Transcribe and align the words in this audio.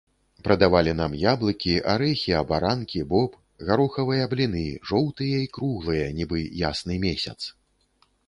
Прадавалі 0.45 0.93
нам 0.99 1.11
яблыкі, 1.31 1.73
арэхі, 1.93 2.31
абаранкі, 2.39 3.03
боб, 3.11 3.35
гарохавыя 3.67 4.23
бліны, 4.33 4.65
жоўтыя 4.93 5.37
і 5.45 5.49
круглыя, 5.57 6.05
нібы 6.21 6.39
ясны 6.65 6.95
месяц. 7.07 7.39